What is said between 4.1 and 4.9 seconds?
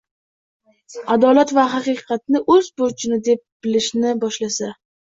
boshlasa